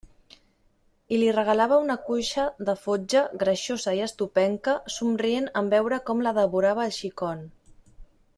[1.15, 6.37] I li regalava una cuixa de fotja, greixosa i estopenca, somrient en veure com la
[6.43, 7.47] devorava el xicon.